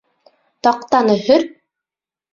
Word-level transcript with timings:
Таҡтаны 0.67 1.19
һөрт! 1.27 1.55